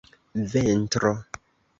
ventro 0.51 1.11